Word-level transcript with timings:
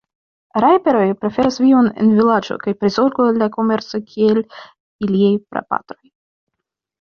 Rajper-oj 0.63 1.09
preferas 1.25 1.59
vivon 1.65 1.89
en 2.03 2.09
vilaĝo 2.21 2.57
kaj 2.63 2.73
prizorgo 2.85 3.27
la 3.43 3.49
komerco 3.59 4.01
kiel 4.15 4.41
iliaj 4.41 5.31
prapatroj. 5.53 6.03